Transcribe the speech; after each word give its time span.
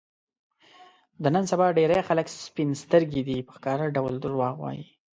د 1.21 1.23
نن 1.35 1.43
سبا 1.51 1.67
ډېری 1.77 1.99
خلک 2.07 2.27
سپین 2.45 2.69
سترګي 2.83 3.21
دي، 3.27 3.37
په 3.47 3.51
ښکاره 3.57 3.87
ډول 3.95 4.13
دروغ 4.23 4.55
وايي. 4.61 4.85